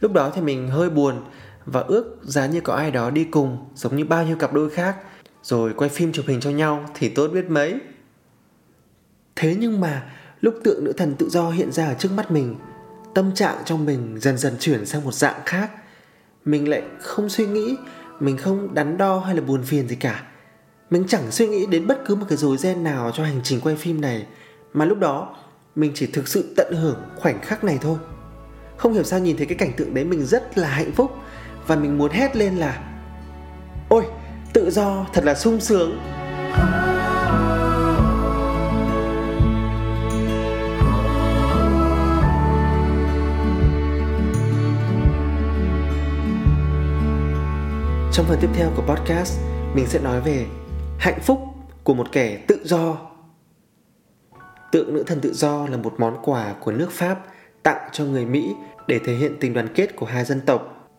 lúc 0.06 0.12
đó 0.12 0.30
thì 0.34 0.40
mình 0.40 0.68
hơi 0.68 0.90
buồn 0.90 1.14
và 1.64 1.80
ước 1.80 2.18
giá 2.22 2.46
như 2.46 2.60
có 2.60 2.74
ai 2.74 2.90
đó 2.90 3.10
đi 3.10 3.24
cùng, 3.24 3.58
giống 3.74 3.96
như 3.96 4.04
bao 4.04 4.24
nhiêu 4.24 4.36
cặp 4.36 4.52
đôi 4.52 4.70
khác, 4.70 4.96
rồi 5.42 5.72
quay 5.76 5.90
phim 5.90 6.12
chụp 6.12 6.24
hình 6.28 6.40
cho 6.40 6.50
nhau 6.50 6.84
thì 6.94 7.08
tốt 7.08 7.28
biết 7.28 7.50
mấy. 7.50 7.80
Thế 9.36 9.56
nhưng 9.58 9.80
mà 9.80 10.12
lúc 10.40 10.54
tượng 10.64 10.84
nữ 10.84 10.92
thần 10.92 11.14
tự 11.14 11.28
do 11.28 11.50
hiện 11.50 11.72
ra 11.72 11.86
ở 11.86 11.94
trước 11.94 12.12
mắt 12.12 12.30
mình, 12.30 12.56
tâm 13.14 13.34
trạng 13.34 13.56
trong 13.64 13.84
mình 13.86 14.18
dần 14.20 14.38
dần 14.38 14.54
chuyển 14.60 14.86
sang 14.86 15.04
một 15.04 15.14
dạng 15.14 15.40
khác. 15.46 15.70
Mình 16.44 16.68
lại 16.68 16.82
không 17.00 17.28
suy 17.28 17.46
nghĩ, 17.46 17.76
mình 18.20 18.36
không 18.36 18.74
đắn 18.74 18.96
đo 18.96 19.18
hay 19.18 19.34
là 19.34 19.40
buồn 19.40 19.62
phiền 19.62 19.88
gì 19.88 19.96
cả. 19.96 20.22
Mình 20.90 21.04
chẳng 21.08 21.30
suy 21.30 21.48
nghĩ 21.48 21.66
đến 21.66 21.86
bất 21.86 21.98
cứ 22.06 22.14
một 22.14 22.26
cái 22.28 22.38
rối 22.38 22.56
ren 22.56 22.84
nào 22.84 23.10
cho 23.14 23.24
hành 23.24 23.40
trình 23.44 23.60
quay 23.60 23.76
phim 23.76 24.00
này, 24.00 24.26
mà 24.72 24.84
lúc 24.84 24.98
đó 24.98 25.36
mình 25.76 25.92
chỉ 25.94 26.06
thực 26.06 26.28
sự 26.28 26.54
tận 26.56 26.74
hưởng 26.74 27.02
khoảnh 27.16 27.40
khắc 27.40 27.64
này 27.64 27.78
thôi 27.82 27.98
không 28.76 28.92
hiểu 28.92 29.02
sao 29.02 29.20
nhìn 29.20 29.36
thấy 29.36 29.46
cái 29.46 29.58
cảnh 29.58 29.72
tượng 29.76 29.94
đấy 29.94 30.04
mình 30.04 30.26
rất 30.26 30.58
là 30.58 30.68
hạnh 30.68 30.92
phúc. 30.92 31.12
Và 31.66 31.76
mình 31.76 31.98
muốn 31.98 32.10
hét 32.10 32.36
lên 32.36 32.56
là 32.56 32.80
ôi 33.88 34.04
tự 34.52 34.70
do 34.70 35.06
thật 35.12 35.24
là 35.24 35.34
sung 35.34 35.60
sướng. 35.60 35.98
Trong 48.12 48.26
phần 48.26 48.38
tiếp 48.40 48.50
theo 48.54 48.70
của 48.76 48.82
podcast, 48.82 49.40
mình 49.74 49.86
sẽ 49.86 49.98
nói 50.00 50.20
về 50.20 50.46
hạnh 50.98 51.20
phúc 51.20 51.40
của 51.84 51.94
một 51.94 52.12
kẻ 52.12 52.36
tự 52.46 52.60
do. 52.64 52.96
Tượng 54.72 54.94
nữ 54.94 55.04
thần 55.06 55.20
tự 55.20 55.32
do 55.34 55.66
là 55.66 55.76
một 55.76 55.94
món 55.98 56.18
quà 56.24 56.54
của 56.60 56.72
nước 56.72 56.90
Pháp 56.90 57.18
tặng 57.66 57.88
cho 57.92 58.04
người 58.04 58.26
Mỹ 58.26 58.54
để 58.86 58.98
thể 58.98 59.14
hiện 59.14 59.36
tình 59.40 59.52
đoàn 59.52 59.68
kết 59.74 59.96
của 59.96 60.06
hai 60.06 60.24
dân 60.24 60.40
tộc. 60.40 60.90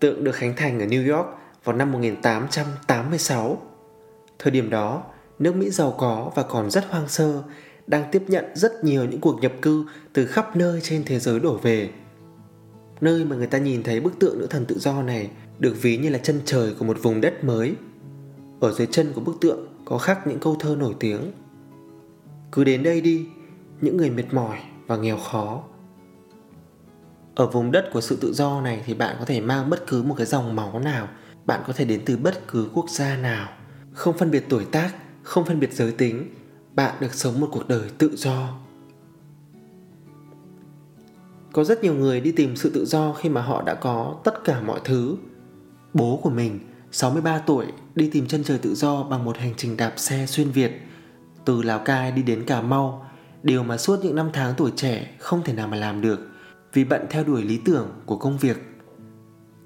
Tượng 0.00 0.24
được 0.24 0.34
khánh 0.34 0.56
thành 0.56 0.80
ở 0.80 0.86
New 0.86 1.16
York 1.16 1.26
vào 1.64 1.76
năm 1.76 1.92
1886. 1.92 3.62
Thời 4.38 4.50
điểm 4.50 4.70
đó, 4.70 5.02
nước 5.38 5.56
Mỹ 5.56 5.70
giàu 5.70 5.94
có 5.98 6.32
và 6.34 6.42
còn 6.42 6.70
rất 6.70 6.84
hoang 6.90 7.08
sơ, 7.08 7.42
đang 7.86 8.04
tiếp 8.12 8.22
nhận 8.28 8.44
rất 8.54 8.84
nhiều 8.84 9.04
những 9.04 9.20
cuộc 9.20 9.40
nhập 9.40 9.52
cư 9.62 9.84
từ 10.12 10.26
khắp 10.26 10.56
nơi 10.56 10.80
trên 10.80 11.04
thế 11.04 11.18
giới 11.18 11.40
đổ 11.40 11.56
về. 11.56 11.90
Nơi 13.00 13.24
mà 13.24 13.36
người 13.36 13.46
ta 13.46 13.58
nhìn 13.58 13.82
thấy 13.82 14.00
bức 14.00 14.18
tượng 14.18 14.38
nữ 14.38 14.46
thần 14.50 14.64
tự 14.66 14.78
do 14.78 15.02
này 15.02 15.30
được 15.58 15.76
ví 15.82 15.96
như 15.96 16.08
là 16.08 16.18
chân 16.18 16.40
trời 16.44 16.74
của 16.78 16.84
một 16.84 17.02
vùng 17.02 17.20
đất 17.20 17.44
mới. 17.44 17.74
Ở 18.60 18.72
dưới 18.72 18.86
chân 18.90 19.12
của 19.14 19.20
bức 19.20 19.36
tượng 19.40 19.66
có 19.84 19.98
khắc 19.98 20.26
những 20.26 20.38
câu 20.38 20.56
thơ 20.60 20.76
nổi 20.78 20.94
tiếng. 21.00 21.32
Cứ 22.52 22.64
đến 22.64 22.82
đây 22.82 23.00
đi, 23.00 23.26
những 23.80 23.96
người 23.96 24.10
mệt 24.10 24.34
mỏi 24.34 24.58
và 24.86 24.96
nghèo 24.96 25.18
khó. 25.18 25.62
Ở 27.36 27.46
vùng 27.46 27.72
đất 27.72 27.90
của 27.92 28.00
sự 28.00 28.18
tự 28.20 28.32
do 28.32 28.60
này 28.60 28.82
thì 28.86 28.94
bạn 28.94 29.16
có 29.18 29.24
thể 29.24 29.40
mang 29.40 29.70
bất 29.70 29.86
cứ 29.86 30.02
một 30.02 30.14
cái 30.18 30.26
dòng 30.26 30.56
máu 30.56 30.78
nào, 30.78 31.08
bạn 31.44 31.60
có 31.66 31.72
thể 31.72 31.84
đến 31.84 32.02
từ 32.06 32.16
bất 32.16 32.48
cứ 32.48 32.68
quốc 32.74 32.90
gia 32.90 33.16
nào, 33.16 33.48
không 33.92 34.18
phân 34.18 34.30
biệt 34.30 34.44
tuổi 34.48 34.64
tác, 34.64 34.94
không 35.22 35.44
phân 35.44 35.60
biệt 35.60 35.72
giới 35.72 35.92
tính, 35.92 36.34
bạn 36.74 36.94
được 37.00 37.14
sống 37.14 37.40
một 37.40 37.48
cuộc 37.52 37.68
đời 37.68 37.90
tự 37.98 38.16
do. 38.16 38.58
Có 41.52 41.64
rất 41.64 41.82
nhiều 41.82 41.94
người 41.94 42.20
đi 42.20 42.32
tìm 42.32 42.56
sự 42.56 42.70
tự 42.70 42.84
do 42.84 43.12
khi 43.12 43.28
mà 43.28 43.42
họ 43.42 43.62
đã 43.62 43.74
có 43.74 44.16
tất 44.24 44.44
cả 44.44 44.60
mọi 44.60 44.80
thứ, 44.84 45.16
Bố 45.94 46.20
của 46.22 46.30
mình, 46.30 46.60
63 46.92 47.38
tuổi, 47.38 47.66
đi 47.94 48.10
tìm 48.12 48.26
chân 48.26 48.44
trời 48.44 48.58
tự 48.58 48.74
do 48.74 49.02
bằng 49.02 49.24
một 49.24 49.36
hành 49.38 49.54
trình 49.56 49.76
đạp 49.76 49.92
xe 49.96 50.26
xuyên 50.26 50.50
Việt, 50.50 50.80
từ 51.44 51.62
Lào 51.62 51.78
Cai 51.78 52.12
đi 52.12 52.22
đến 52.22 52.44
Cà 52.44 52.60
Mau, 52.60 53.06
điều 53.42 53.62
mà 53.62 53.76
suốt 53.76 54.04
những 54.04 54.16
năm 54.16 54.30
tháng 54.32 54.54
tuổi 54.56 54.70
trẻ 54.76 55.14
không 55.18 55.42
thể 55.44 55.52
nào 55.52 55.68
mà 55.68 55.76
làm 55.76 56.00
được 56.00 56.20
vì 56.76 56.84
bận 56.84 57.06
theo 57.10 57.24
đuổi 57.24 57.42
lý 57.42 57.58
tưởng 57.64 57.88
của 58.06 58.16
công 58.16 58.38
việc. 58.38 58.56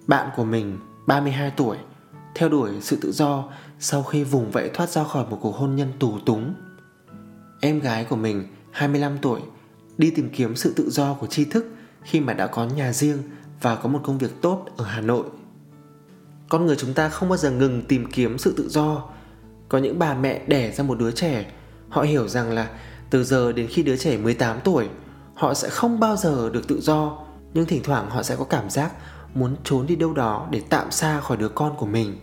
Bạn 0.06 0.28
của 0.36 0.44
mình, 0.44 0.78
32 1.06 1.52
tuổi, 1.56 1.76
theo 2.34 2.48
đuổi 2.48 2.70
sự 2.80 2.98
tự 3.02 3.12
do 3.12 3.44
sau 3.78 4.02
khi 4.02 4.24
vùng 4.24 4.50
vẫy 4.50 4.70
thoát 4.74 4.88
ra 4.88 5.04
khỏi 5.04 5.26
một 5.30 5.38
cuộc 5.40 5.56
hôn 5.56 5.76
nhân 5.76 5.92
tù 5.98 6.18
túng. 6.26 6.54
Em 7.60 7.80
gái 7.80 8.04
của 8.04 8.16
mình, 8.16 8.46
25 8.70 9.18
tuổi, 9.18 9.40
đi 9.98 10.10
tìm 10.10 10.30
kiếm 10.36 10.56
sự 10.56 10.72
tự 10.76 10.90
do 10.90 11.14
của 11.14 11.26
tri 11.26 11.44
thức 11.44 11.66
khi 12.02 12.20
mà 12.20 12.32
đã 12.32 12.46
có 12.46 12.66
nhà 12.66 12.92
riêng 12.92 13.18
và 13.60 13.76
có 13.76 13.88
một 13.88 14.00
công 14.04 14.18
việc 14.18 14.30
tốt 14.42 14.66
ở 14.76 14.84
Hà 14.84 15.00
Nội 15.00 15.24
con 16.48 16.66
người 16.66 16.76
chúng 16.76 16.94
ta 16.94 17.08
không 17.08 17.28
bao 17.28 17.36
giờ 17.36 17.50
ngừng 17.50 17.82
tìm 17.88 18.06
kiếm 18.12 18.38
sự 18.38 18.54
tự 18.56 18.68
do 18.68 19.08
có 19.68 19.78
những 19.78 19.98
bà 19.98 20.14
mẹ 20.14 20.42
đẻ 20.46 20.70
ra 20.70 20.84
một 20.84 20.98
đứa 20.98 21.10
trẻ 21.10 21.52
họ 21.88 22.02
hiểu 22.02 22.28
rằng 22.28 22.52
là 22.52 22.70
từ 23.10 23.24
giờ 23.24 23.52
đến 23.52 23.66
khi 23.66 23.82
đứa 23.82 23.96
trẻ 23.96 24.16
18 24.16 24.60
tuổi 24.64 24.88
họ 25.40 25.54
sẽ 25.54 25.68
không 25.68 26.00
bao 26.00 26.16
giờ 26.16 26.50
được 26.52 26.68
tự 26.68 26.80
do. 26.80 27.18
Nhưng 27.54 27.66
thỉnh 27.66 27.82
thoảng 27.84 28.10
họ 28.10 28.22
sẽ 28.22 28.36
có 28.36 28.44
cảm 28.44 28.70
giác 28.70 28.92
muốn 29.34 29.56
trốn 29.64 29.86
đi 29.86 29.96
đâu 29.96 30.12
đó 30.12 30.48
để 30.50 30.62
tạm 30.68 30.90
xa 30.90 31.20
khỏi 31.20 31.36
đứa 31.36 31.48
con 31.48 31.76
của 31.78 31.86
mình. 31.86 32.18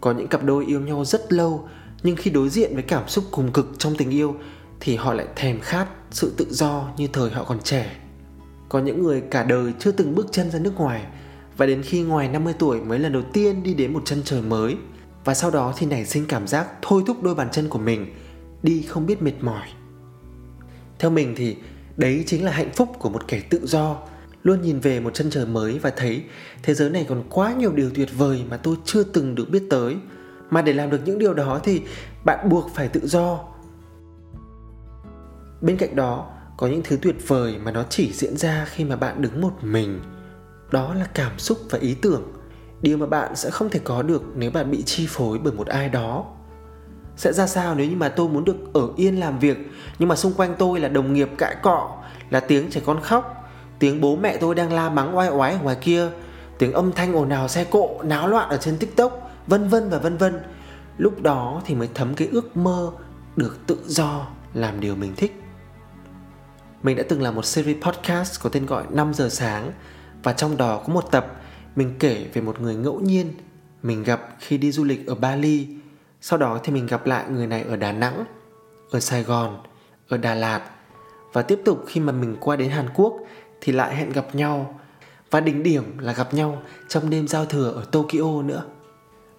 Có 0.00 0.12
những 0.12 0.28
cặp 0.28 0.44
đôi 0.44 0.66
yêu 0.66 0.80
nhau 0.80 1.04
rất 1.04 1.32
lâu, 1.32 1.68
nhưng 2.02 2.16
khi 2.16 2.30
đối 2.30 2.48
diện 2.48 2.74
với 2.74 2.82
cảm 2.82 3.08
xúc 3.08 3.24
cùng 3.30 3.52
cực 3.52 3.68
trong 3.78 3.96
tình 3.96 4.10
yêu 4.10 4.34
thì 4.80 4.96
họ 4.96 5.12
lại 5.12 5.26
thèm 5.36 5.60
khát 5.60 5.86
sự 6.10 6.34
tự 6.36 6.46
do 6.50 6.88
như 6.96 7.08
thời 7.12 7.30
họ 7.30 7.44
còn 7.44 7.60
trẻ. 7.60 7.96
Có 8.68 8.78
những 8.78 9.02
người 9.02 9.20
cả 9.20 9.42
đời 9.42 9.72
chưa 9.78 9.92
từng 9.92 10.14
bước 10.14 10.26
chân 10.32 10.50
ra 10.50 10.58
nước 10.58 10.76
ngoài 10.76 11.06
và 11.56 11.66
đến 11.66 11.82
khi 11.82 12.02
ngoài 12.02 12.28
50 12.28 12.54
tuổi 12.58 12.80
mới 12.80 12.98
lần 12.98 13.12
đầu 13.12 13.22
tiên 13.32 13.62
đi 13.62 13.74
đến 13.74 13.92
một 13.92 14.02
chân 14.04 14.22
trời 14.24 14.42
mới 14.42 14.76
và 15.24 15.34
sau 15.34 15.50
đó 15.50 15.74
thì 15.76 15.86
nảy 15.86 16.04
sinh 16.04 16.26
cảm 16.26 16.46
giác 16.46 16.66
thôi 16.82 17.02
thúc 17.06 17.22
đôi 17.22 17.34
bàn 17.34 17.48
chân 17.52 17.68
của 17.68 17.78
mình 17.78 18.14
đi 18.62 18.82
không 18.82 19.06
biết 19.06 19.22
mệt 19.22 19.34
mỏi. 19.40 19.68
Theo 20.98 21.10
mình 21.10 21.34
thì 21.36 21.56
đấy 21.96 22.24
chính 22.26 22.44
là 22.44 22.52
hạnh 22.52 22.70
phúc 22.72 22.88
của 22.98 23.08
một 23.08 23.28
kẻ 23.28 23.42
tự 23.50 23.66
do. 23.66 23.96
Luôn 24.42 24.62
nhìn 24.62 24.80
về 24.80 25.00
một 25.00 25.14
chân 25.14 25.30
trời 25.30 25.46
mới 25.46 25.78
và 25.78 25.90
thấy 25.90 26.24
thế 26.62 26.74
giới 26.74 26.90
này 26.90 27.06
còn 27.08 27.22
quá 27.30 27.52
nhiều 27.52 27.72
điều 27.72 27.90
tuyệt 27.94 28.08
vời 28.18 28.44
mà 28.50 28.56
tôi 28.56 28.76
chưa 28.84 29.02
từng 29.02 29.34
được 29.34 29.50
biết 29.50 29.62
tới. 29.70 29.96
Mà 30.50 30.62
để 30.62 30.72
làm 30.72 30.90
được 30.90 31.00
những 31.04 31.18
điều 31.18 31.34
đó 31.34 31.60
thì 31.64 31.82
bạn 32.24 32.48
buộc 32.48 32.70
phải 32.74 32.88
tự 32.88 33.06
do. 33.06 33.40
Bên 35.60 35.76
cạnh 35.76 35.96
đó, 35.96 36.30
có 36.56 36.66
những 36.66 36.82
thứ 36.84 36.98
tuyệt 37.02 37.28
vời 37.28 37.58
mà 37.58 37.70
nó 37.70 37.84
chỉ 37.90 38.12
diễn 38.12 38.36
ra 38.36 38.66
khi 38.70 38.84
mà 38.84 38.96
bạn 38.96 39.22
đứng 39.22 39.40
một 39.40 39.52
mình. 39.62 40.00
Đó 40.72 40.94
là 40.94 41.06
cảm 41.14 41.38
xúc 41.38 41.58
và 41.70 41.78
ý 41.78 41.94
tưởng. 42.02 42.22
Điều 42.82 42.96
mà 42.96 43.06
bạn 43.06 43.36
sẽ 43.36 43.50
không 43.50 43.70
thể 43.70 43.80
có 43.84 44.02
được 44.02 44.22
nếu 44.34 44.50
bạn 44.50 44.70
bị 44.70 44.82
chi 44.82 45.06
phối 45.08 45.38
bởi 45.38 45.52
một 45.52 45.66
ai 45.66 45.88
đó 45.88 46.35
sẽ 47.16 47.32
ra 47.32 47.46
sao 47.46 47.74
nếu 47.74 47.86
như 47.86 47.96
mà 47.96 48.08
tôi 48.08 48.28
muốn 48.28 48.44
được 48.44 48.74
ở 48.74 48.88
yên 48.96 49.20
làm 49.20 49.38
việc? 49.38 49.58
Nhưng 49.98 50.08
mà 50.08 50.16
xung 50.16 50.32
quanh 50.32 50.54
tôi 50.58 50.80
là 50.80 50.88
đồng 50.88 51.12
nghiệp 51.12 51.30
cãi 51.38 51.56
cọ, 51.62 51.96
là 52.30 52.40
tiếng 52.40 52.70
trẻ 52.70 52.80
con 52.86 53.00
khóc, 53.00 53.50
tiếng 53.78 54.00
bố 54.00 54.16
mẹ 54.16 54.36
tôi 54.36 54.54
đang 54.54 54.72
la 54.72 54.90
mắng 54.90 55.16
oai 55.16 55.28
oái 55.28 55.52
ở 55.52 55.58
ngoài 55.62 55.76
kia, 55.80 56.08
tiếng 56.58 56.72
âm 56.72 56.92
thanh 56.92 57.16
ồn 57.16 57.28
ào 57.28 57.48
xe 57.48 57.64
cộ, 57.64 58.02
náo 58.02 58.28
loạn 58.28 58.48
ở 58.48 58.56
trên 58.56 58.78
tiktok, 58.78 59.30
vân 59.46 59.68
vân 59.68 59.90
và 59.90 59.98
vân 59.98 60.16
vân. 60.16 60.40
Lúc 60.98 61.22
đó 61.22 61.62
thì 61.64 61.74
mới 61.74 61.88
thấm 61.94 62.14
cái 62.14 62.28
ước 62.32 62.56
mơ 62.56 62.90
được 63.36 63.58
tự 63.66 63.78
do 63.86 64.26
làm 64.54 64.80
điều 64.80 64.96
mình 64.96 65.14
thích. 65.16 65.42
Mình 66.82 66.96
đã 66.96 67.04
từng 67.08 67.22
làm 67.22 67.34
một 67.34 67.44
series 67.44 67.82
podcast 67.82 68.42
có 68.42 68.50
tên 68.50 68.66
gọi 68.66 68.84
5 68.90 69.14
giờ 69.14 69.28
sáng, 69.28 69.72
và 70.22 70.32
trong 70.32 70.56
đó 70.56 70.82
có 70.86 70.92
một 70.92 71.10
tập 71.10 71.26
mình 71.76 71.94
kể 71.98 72.26
về 72.34 72.42
một 72.42 72.60
người 72.60 72.74
ngẫu 72.74 73.00
nhiên 73.00 73.32
mình 73.82 74.02
gặp 74.02 74.28
khi 74.38 74.58
đi 74.58 74.72
du 74.72 74.84
lịch 74.84 75.06
ở 75.06 75.14
Bali. 75.14 75.75
Sau 76.28 76.38
đó 76.38 76.60
thì 76.64 76.72
mình 76.72 76.86
gặp 76.86 77.06
lại 77.06 77.24
người 77.30 77.46
này 77.46 77.62
ở 77.62 77.76
Đà 77.76 77.92
Nẵng, 77.92 78.24
ở 78.90 79.00
Sài 79.00 79.22
Gòn, 79.22 79.58
ở 80.08 80.16
Đà 80.16 80.34
Lạt 80.34 80.70
và 81.32 81.42
tiếp 81.42 81.60
tục 81.64 81.84
khi 81.86 82.00
mà 82.00 82.12
mình 82.12 82.36
qua 82.40 82.56
đến 82.56 82.70
Hàn 82.70 82.88
Quốc 82.94 83.14
thì 83.60 83.72
lại 83.72 83.96
hẹn 83.96 84.12
gặp 84.12 84.34
nhau 84.34 84.80
và 85.30 85.40
đỉnh 85.40 85.62
điểm 85.62 85.98
là 85.98 86.12
gặp 86.12 86.34
nhau 86.34 86.62
trong 86.88 87.10
đêm 87.10 87.28
giao 87.28 87.46
thừa 87.46 87.70
ở 87.70 87.84
Tokyo 87.84 88.42
nữa. 88.44 88.64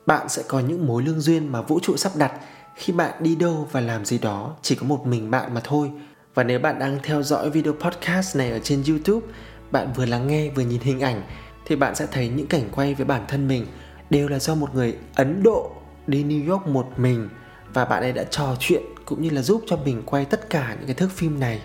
Bạn 0.05 0.29
sẽ 0.29 0.43
có 0.47 0.59
những 0.59 0.87
mối 0.87 1.03
lương 1.03 1.19
duyên 1.19 1.51
mà 1.51 1.61
vũ 1.61 1.79
trụ 1.79 1.97
sắp 1.97 2.11
đặt 2.15 2.33
khi 2.75 2.93
bạn 2.93 3.13
đi 3.19 3.35
đâu 3.35 3.67
và 3.71 3.81
làm 3.81 4.05
gì 4.05 4.17
đó 4.17 4.55
chỉ 4.61 4.75
có 4.75 4.85
một 4.85 5.07
mình 5.07 5.31
bạn 5.31 5.53
mà 5.53 5.61
thôi. 5.63 5.91
Và 6.33 6.43
nếu 6.43 6.59
bạn 6.59 6.79
đang 6.79 6.99
theo 7.03 7.23
dõi 7.23 7.49
video 7.49 7.73
podcast 7.73 8.37
này 8.37 8.51
ở 8.51 8.59
trên 8.59 8.83
YouTube, 8.87 9.27
bạn 9.71 9.93
vừa 9.95 10.05
lắng 10.05 10.27
nghe 10.27 10.49
vừa 10.49 10.63
nhìn 10.63 10.81
hình 10.81 10.99
ảnh 10.99 11.21
thì 11.65 11.75
bạn 11.75 11.95
sẽ 11.95 12.07
thấy 12.11 12.29
những 12.29 12.47
cảnh 12.47 12.69
quay 12.75 12.95
với 12.95 13.05
bản 13.05 13.25
thân 13.27 13.47
mình 13.47 13.65
đều 14.09 14.27
là 14.27 14.39
do 14.39 14.55
một 14.55 14.75
người 14.75 14.97
Ấn 15.15 15.43
Độ 15.43 15.71
đi 16.07 16.23
New 16.23 16.51
York 16.51 16.67
một 16.67 16.87
mình 16.97 17.29
và 17.73 17.85
bạn 17.85 18.03
ấy 18.03 18.13
đã 18.13 18.23
trò 18.23 18.55
chuyện 18.59 18.81
cũng 19.05 19.21
như 19.21 19.29
là 19.29 19.41
giúp 19.41 19.63
cho 19.67 19.77
mình 19.77 20.03
quay 20.05 20.25
tất 20.25 20.49
cả 20.49 20.75
những 20.77 20.85
cái 20.85 20.95
thước 20.95 21.11
phim 21.11 21.39
này. 21.39 21.61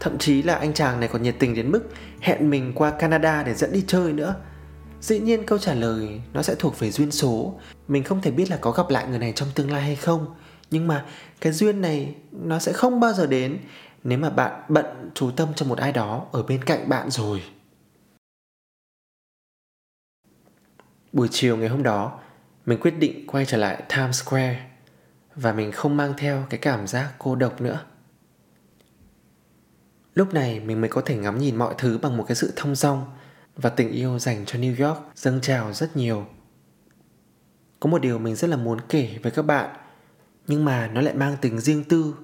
Thậm 0.00 0.18
chí 0.18 0.42
là 0.42 0.54
anh 0.54 0.74
chàng 0.74 1.00
này 1.00 1.08
còn 1.12 1.22
nhiệt 1.22 1.36
tình 1.38 1.54
đến 1.54 1.70
mức 1.70 1.82
hẹn 2.20 2.50
mình 2.50 2.72
qua 2.74 2.90
Canada 2.90 3.42
để 3.42 3.54
dẫn 3.54 3.72
đi 3.72 3.84
chơi 3.86 4.12
nữa. 4.12 4.34
Dĩ 5.00 5.20
nhiên 5.20 5.46
câu 5.46 5.58
trả 5.58 5.74
lời 5.74 6.20
nó 6.32 6.42
sẽ 6.42 6.54
thuộc 6.54 6.78
về 6.78 6.90
duyên 6.90 7.10
số. 7.10 7.60
Mình 7.88 8.04
không 8.04 8.20
thể 8.20 8.30
biết 8.30 8.50
là 8.50 8.56
có 8.56 8.70
gặp 8.70 8.90
lại 8.90 9.06
người 9.08 9.18
này 9.18 9.32
trong 9.32 9.48
tương 9.54 9.72
lai 9.72 9.82
hay 9.82 9.96
không. 9.96 10.34
Nhưng 10.70 10.86
mà 10.86 11.06
cái 11.40 11.52
duyên 11.52 11.80
này 11.80 12.14
nó 12.32 12.58
sẽ 12.58 12.72
không 12.72 13.00
bao 13.00 13.12
giờ 13.12 13.26
đến 13.26 13.58
nếu 14.04 14.18
mà 14.18 14.30
bạn 14.30 14.62
bận 14.68 15.10
chú 15.14 15.30
tâm 15.30 15.48
cho 15.56 15.66
một 15.66 15.78
ai 15.78 15.92
đó 15.92 16.26
ở 16.32 16.42
bên 16.42 16.64
cạnh 16.64 16.88
bạn 16.88 17.10
rồi. 17.10 17.42
Buổi 21.12 21.28
chiều 21.30 21.56
ngày 21.56 21.68
hôm 21.68 21.82
đó, 21.82 22.18
mình 22.66 22.80
quyết 22.80 22.98
định 22.98 23.26
quay 23.26 23.46
trở 23.46 23.56
lại 23.56 23.82
Times 23.88 24.22
Square 24.22 24.66
và 25.36 25.52
mình 25.52 25.72
không 25.72 25.96
mang 25.96 26.14
theo 26.18 26.46
cái 26.50 26.58
cảm 26.58 26.86
giác 26.86 27.12
cô 27.18 27.34
độc 27.34 27.60
nữa. 27.60 27.80
Lúc 30.14 30.34
này 30.34 30.60
mình 30.60 30.80
mới 30.80 30.90
có 30.90 31.00
thể 31.00 31.16
ngắm 31.16 31.38
nhìn 31.38 31.56
mọi 31.56 31.74
thứ 31.78 31.98
bằng 31.98 32.16
một 32.16 32.24
cái 32.28 32.34
sự 32.34 32.52
thông 32.56 32.74
dong 32.74 33.04
và 33.56 33.70
tình 33.70 33.90
yêu 33.90 34.18
dành 34.18 34.44
cho 34.46 34.58
New 34.58 34.88
York 34.88 34.98
dâng 35.14 35.40
trào 35.40 35.72
rất 35.72 35.96
nhiều. 35.96 36.26
Có 37.80 37.90
một 37.90 38.02
điều 38.02 38.18
mình 38.18 38.34
rất 38.34 38.50
là 38.50 38.56
muốn 38.56 38.78
kể 38.88 39.18
với 39.22 39.32
các 39.32 39.42
bạn, 39.42 39.76
nhưng 40.46 40.64
mà 40.64 40.86
nó 40.86 41.00
lại 41.00 41.14
mang 41.14 41.36
tính 41.40 41.60
riêng 41.60 41.84
tư. 41.84 42.14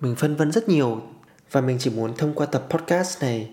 Mình 0.00 0.16
phân 0.16 0.36
vân 0.36 0.52
rất 0.52 0.68
nhiều 0.68 1.02
và 1.50 1.60
mình 1.60 1.76
chỉ 1.80 1.90
muốn 1.90 2.16
thông 2.16 2.34
qua 2.34 2.46
tập 2.46 2.66
podcast 2.70 3.22
này 3.22 3.50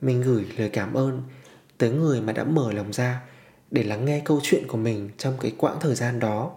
mình 0.00 0.22
gửi 0.22 0.46
lời 0.56 0.70
cảm 0.72 0.94
ơn 0.94 1.22
tới 1.78 1.90
người 1.90 2.20
mà 2.20 2.32
đã 2.32 2.44
mở 2.44 2.72
lòng 2.72 2.92
ra 2.92 3.20
để 3.70 3.82
lắng 3.82 4.04
nghe 4.04 4.20
câu 4.24 4.40
chuyện 4.42 4.66
của 4.68 4.78
mình 4.78 5.10
trong 5.18 5.34
cái 5.40 5.52
quãng 5.58 5.76
thời 5.80 5.94
gian 5.94 6.20
đó. 6.20 6.50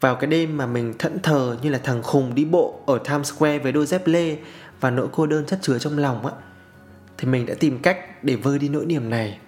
Vào 0.00 0.14
cái 0.14 0.30
đêm 0.30 0.56
mà 0.56 0.66
mình 0.66 0.94
thẫn 0.98 1.20
thờ 1.22 1.56
như 1.62 1.70
là 1.70 1.78
thằng 1.78 2.02
khùng 2.02 2.34
đi 2.34 2.44
bộ 2.44 2.80
ở 2.86 2.98
Times 2.98 3.32
Square 3.32 3.58
với 3.58 3.72
đôi 3.72 3.86
dép 3.86 4.06
lê 4.06 4.36
và 4.80 4.90
nỗi 4.90 5.08
cô 5.12 5.26
đơn 5.26 5.46
chất 5.46 5.58
chứa 5.62 5.78
trong 5.78 5.98
lòng 5.98 6.26
á, 6.26 6.32
thì 7.18 7.28
mình 7.28 7.46
đã 7.46 7.54
tìm 7.60 7.78
cách 7.82 8.24
để 8.24 8.36
vơi 8.36 8.58
đi 8.58 8.68
nỗi 8.68 8.86
niềm 8.86 9.10
này 9.10 9.38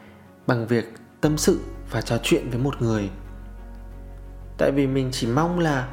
bằng 0.46 0.66
việc 0.66 0.92
tâm 1.20 1.38
sự 1.38 1.60
và 1.90 2.00
trò 2.00 2.18
chuyện 2.22 2.50
với 2.50 2.58
một 2.58 2.82
người. 2.82 3.10
Tại 4.58 4.72
vì 4.72 4.86
mình 4.86 5.08
chỉ 5.12 5.26
mong 5.26 5.58
là 5.58 5.88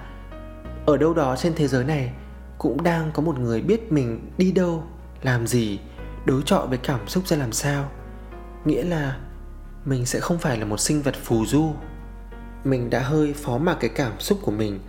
ở 0.86 0.98
đâu 0.98 1.14
đó 1.14 1.36
trên 1.36 1.54
thế 1.56 1.68
giới 1.68 1.84
này 1.84 2.12
cũng 2.58 2.84
đang 2.84 3.12
có 3.14 3.22
một 3.22 3.40
người 3.40 3.62
biết 3.62 3.92
mình 3.92 4.32
đi 4.38 4.52
đâu, 4.52 4.84
làm 5.22 5.48
gì, 5.48 5.80
đối 6.26 6.42
chọi 6.46 6.68
với 6.68 6.78
cảm 6.78 7.08
xúc 7.08 7.28
ra 7.28 7.38
làm 7.38 7.52
sao. 7.52 7.92
Nghĩa 8.66 8.84
là 8.84 9.18
mình 9.86 10.06
sẽ 10.06 10.20
không 10.20 10.38
phải 10.38 10.58
là 10.58 10.66
một 10.66 10.80
sinh 10.80 11.02
vật 11.02 11.16
phù 11.24 11.46
du. 11.46 11.74
Mình 12.64 12.90
đã 12.90 13.00
hơi 13.00 13.34
phó 13.34 13.58
mặc 13.58 13.78
cái 13.80 13.90
cảm 13.90 14.20
xúc 14.20 14.40
của 14.42 14.52
mình, 14.52 14.80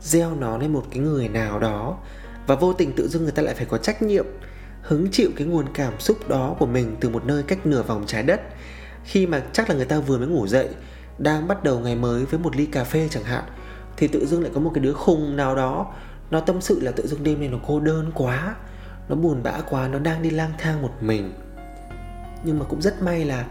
gieo 0.00 0.34
nó 0.34 0.58
lên 0.58 0.72
một 0.72 0.84
cái 0.90 0.98
người 0.98 1.28
nào 1.28 1.58
đó, 1.58 1.98
và 2.46 2.54
vô 2.54 2.72
tình 2.72 2.92
tự 2.92 3.08
dưng 3.08 3.22
người 3.22 3.32
ta 3.32 3.42
lại 3.42 3.54
phải 3.54 3.66
có 3.66 3.78
trách 3.78 4.02
nhiệm, 4.02 4.26
hứng 4.82 5.08
chịu 5.10 5.30
cái 5.36 5.46
nguồn 5.46 5.66
cảm 5.74 6.00
xúc 6.00 6.28
đó 6.28 6.56
của 6.58 6.66
mình 6.66 6.96
từ 7.00 7.08
một 7.08 7.24
nơi 7.24 7.42
cách 7.42 7.66
nửa 7.66 7.82
vòng 7.82 8.04
trái 8.06 8.22
đất. 8.22 8.40
Khi 9.04 9.26
mà 9.26 9.42
chắc 9.52 9.70
là 9.70 9.76
người 9.76 9.84
ta 9.84 9.98
vừa 9.98 10.18
mới 10.18 10.26
ngủ 10.26 10.46
dậy, 10.46 10.68
đang 11.18 11.48
bắt 11.48 11.64
đầu 11.64 11.78
ngày 11.78 11.96
mới 11.96 12.24
với 12.24 12.40
một 12.40 12.56
ly 12.56 12.66
cà 12.66 12.84
phê 12.84 13.08
chẳng 13.10 13.24
hạn, 13.24 13.44
thì 13.96 14.08
tự 14.08 14.26
dưng 14.26 14.42
lại 14.42 14.50
có 14.54 14.60
một 14.60 14.70
cái 14.74 14.84
đứa 14.84 14.92
khùng 14.92 15.36
nào 15.36 15.56
đó. 15.56 15.94
Nó 16.30 16.40
tâm 16.40 16.60
sự 16.60 16.80
là 16.80 16.90
tự 16.90 17.06
dưng 17.06 17.24
đêm 17.24 17.40
nay 17.40 17.48
nó 17.48 17.58
cô 17.66 17.80
đơn 17.80 18.12
quá, 18.14 18.54
nó 19.08 19.16
buồn 19.16 19.42
bã 19.42 19.60
quá, 19.70 19.88
nó 19.88 19.98
đang 19.98 20.22
đi 20.22 20.30
lang 20.30 20.52
thang 20.58 20.82
một 20.82 20.92
mình. 21.00 21.32
Nhưng 22.44 22.58
mà 22.58 22.64
cũng 22.64 22.82
rất 22.82 23.02
may 23.02 23.24
là 23.24 23.44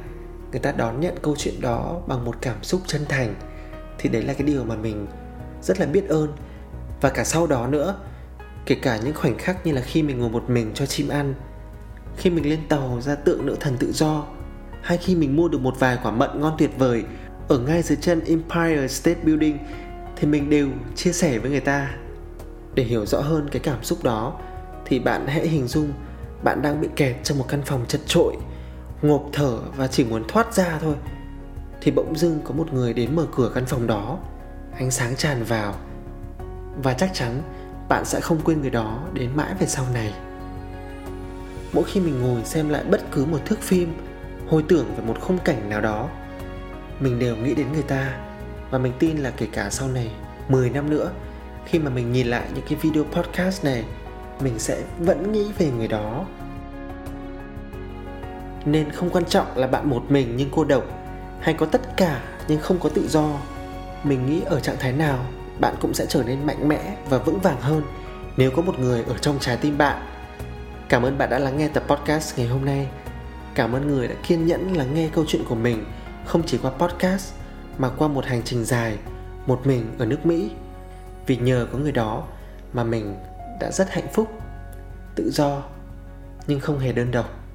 người 0.52 0.60
ta 0.60 0.72
đón 0.72 1.00
nhận 1.00 1.14
câu 1.22 1.36
chuyện 1.38 1.62
đó 1.62 2.02
bằng 2.08 2.26
một 2.26 2.36
cảm 2.42 2.64
xúc 2.64 2.82
chân 2.88 3.02
thành, 3.10 3.36
thì 3.98 4.10
đấy 4.10 4.24
là 4.24 4.34
cái 4.34 4.48
điều 4.48 4.64
mà 4.64 4.76
mình 4.76 5.08
rất 5.62 5.80
là 5.80 5.86
biết 5.86 6.08
ơn. 6.10 6.34
Và 7.02 7.10
cả 7.10 7.24
sau 7.24 7.48
đó 7.48 7.68
nữa, 7.68 7.96
kể 8.66 8.76
cả 8.76 9.00
những 9.04 9.14
khoảnh 9.16 9.38
khắc 9.38 9.66
như 9.66 9.72
là 9.74 9.82
khi 9.82 10.04
mình 10.04 10.20
ngồi 10.20 10.30
một 10.30 10.50
mình 10.50 10.72
cho 10.74 10.86
chim 10.86 11.10
ăn, 11.10 11.34
khi 12.18 12.30
mình 12.30 12.50
lên 12.50 12.60
tàu 12.70 13.02
ra 13.02 13.16
tượng 13.16 13.46
nữ 13.46 13.58
thần 13.60 13.78
tự 13.78 13.92
do, 13.92 14.26
hay 14.82 14.98
khi 14.98 15.16
mình 15.16 15.36
mua 15.36 15.48
được 15.48 15.62
một 15.62 15.80
vài 15.80 15.98
quả 16.04 16.12
mận 16.12 16.42
ngon 16.42 16.56
tuyệt 16.58 16.72
vời 16.78 17.04
ở 17.48 17.60
ngay 17.60 17.82
dưới 17.82 17.98
chân 18.02 18.22
Empire 18.26 18.88
State 18.88 19.20
Building, 19.24 19.58
thì 20.16 20.28
mình 20.28 20.50
đều 20.50 20.68
chia 20.96 21.12
sẻ 21.12 21.40
với 21.40 21.52
người 21.52 21.60
ta. 21.60 21.92
Để 22.76 22.84
hiểu 22.84 23.06
rõ 23.06 23.22
hơn 23.22 23.50
cái 23.52 23.60
cảm 23.60 23.84
xúc 23.84 24.04
đó, 24.04 24.40
thì 24.86 25.00
bạn 25.00 25.28
hãy 25.28 25.48
hình 25.48 25.68
dung 25.68 25.94
bạn 26.44 26.62
đang 26.62 26.82
bị 26.82 26.88
kẹt 26.96 27.16
trong 27.24 27.38
một 27.38 27.46
căn 27.48 27.62
phòng 27.66 27.86
chật 27.88 28.02
trội 28.06 28.36
ngộp 29.02 29.26
thở 29.34 29.60
và 29.76 29.88
chỉ 29.88 30.04
muốn 30.04 30.24
thoát 30.28 30.54
ra 30.54 30.80
thôi, 30.82 30.96
thì 31.82 31.92
bỗng 31.92 32.16
dưng 32.16 32.40
có 32.44 32.54
một 32.54 32.74
người 32.74 32.94
đến 32.94 33.16
mở 33.16 33.26
cửa 33.36 33.52
căn 33.56 33.66
phòng 33.66 33.88
đó. 33.88 34.18
Ánh 34.78 34.92
sáng 34.92 35.16
tràn 35.16 35.44
vào. 35.44 35.76
Và 36.84 36.94
chắc 36.94 37.10
chắn 37.14 37.42
bạn 37.90 38.06
sẽ 38.06 38.20
không 38.20 38.42
quên 38.44 38.62
người 38.62 38.70
đó 38.70 39.04
đến 39.14 39.30
mãi 39.36 39.54
về 39.60 39.68
sau 39.68 39.86
này. 39.94 40.14
Mỗi 41.74 41.84
khi 41.84 42.00
mình 42.00 42.22
ngồi 42.22 42.44
xem 42.44 42.70
lại 42.70 42.84
bất 42.84 43.02
cứ 43.12 43.26
một 43.26 43.40
thước 43.46 43.60
phim, 43.60 43.94
hồi 44.50 44.64
tưởng 44.68 44.86
về 44.98 45.04
một 45.06 45.18
khung 45.22 45.38
cảnh 45.46 45.70
nào 45.70 45.82
đó, 45.82 46.10
mình 47.00 47.20
đều 47.20 47.36
nghĩ 47.36 47.56
đến 47.56 47.68
người 47.74 47.84
ta. 47.84 48.20
Và 48.72 48.78
mình 48.78 48.94
tin 49.00 49.18
là 49.18 49.32
kể 49.38 49.48
cả 49.52 49.70
sau 49.70 49.88
này 49.88 50.12
10 50.50 50.70
năm 50.70 50.90
nữa, 50.90 51.12
khi 51.66 51.80
mà 51.80 51.90
mình 51.90 52.12
nhìn 52.12 52.28
lại 52.28 52.48
những 52.54 52.66
cái 52.70 52.80
video 52.82 53.04
podcast 53.04 53.66
này, 53.66 53.86
mình 54.42 54.60
sẽ 54.60 54.84
vẫn 55.00 55.32
nghĩ 55.32 55.52
về 55.58 55.72
người 55.78 55.88
đó 55.88 56.26
nên 58.72 58.92
không 58.92 59.10
quan 59.10 59.26
trọng 59.26 59.58
là 59.58 59.68
bạn 59.68 59.90
một 59.90 60.04
mình 60.10 60.34
nhưng 60.38 60.50
cô 60.52 60.64
độc, 60.64 60.84
hay 61.42 61.54
có 61.54 61.66
tất 61.66 61.98
cả 61.98 62.22
nhưng 62.48 62.62
không 62.62 62.80
có 62.80 62.90
tự 62.90 63.08
do. 63.08 63.30
Mình 64.04 64.26
nghĩ 64.26 64.42
ở 64.42 64.60
trạng 64.60 64.78
thái 64.80 64.92
nào, 64.92 65.26
bạn 65.60 65.76
cũng 65.82 65.94
sẽ 65.94 66.06
trở 66.10 66.24
nên 66.24 66.46
mạnh 66.46 66.68
mẽ 66.68 66.98
và 67.10 67.18
vững 67.18 67.40
vàng 67.40 67.62
hơn 67.62 67.84
nếu 68.38 68.52
có 68.52 68.62
một 68.62 68.80
người 68.80 69.04
ở 69.08 69.18
trong 69.18 69.40
trái 69.40 69.58
tim 69.58 69.78
bạn. 69.78 70.08
Cảm 70.90 71.04
ơn 71.04 71.18
bạn 71.18 71.30
đã 71.30 71.40
lắng 71.40 71.58
nghe 71.58 71.68
tập 71.68 71.84
podcast 71.88 72.38
ngày 72.38 72.48
hôm 72.48 72.66
nay. 72.66 72.88
Cảm 73.56 73.74
ơn 73.74 73.88
người 73.88 74.08
đã 74.08 74.16
kiên 74.28 74.46
nhẫn 74.46 74.78
lắng 74.78 74.94
nghe 74.94 75.10
câu 75.14 75.26
chuyện 75.28 75.42
của 75.50 75.56
mình, 75.56 75.86
không 76.26 76.44
chỉ 76.46 76.58
qua 76.58 76.72
podcast 76.72 77.34
mà 77.78 77.90
qua 77.90 78.08
một 78.08 78.26
hành 78.26 78.42
trình 78.46 78.64
dài, 78.66 78.98
một 79.46 79.62
mình 79.68 79.96
ở 80.00 80.06
nước 80.06 80.26
mỹ. 80.26 80.52
Vì 81.28 81.38
nhờ 81.38 81.68
có 81.72 81.78
người 81.78 81.92
đó 81.92 82.24
mà 82.74 82.84
mình 82.84 83.16
đã 83.60 83.72
rất 83.72 83.90
hạnh 83.90 84.08
phúc, 84.14 84.28
tự 85.16 85.32
do, 85.32 85.64
nhưng 86.48 86.60
không 86.60 86.80
hề 86.80 86.92
đơn 86.92 87.12
độc. 87.12 87.47